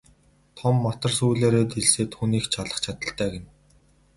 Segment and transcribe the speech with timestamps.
[0.57, 3.49] Том матар сүүлээрээ дэлсээд хүнийг ч алах чадалтай гэнэ.